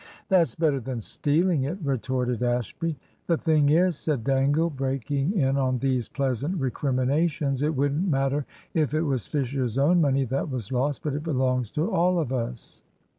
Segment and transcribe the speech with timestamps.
[0.29, 2.97] "That's better than stealing it," retorted Ashby.
[3.27, 8.95] "The thing is," said Dangle, breaking in on these pleasant recriminations, "it wouldn't matter if
[8.95, 11.03] it was Fisher's own money that was lost.
[11.03, 12.81] But it belongs to all of us."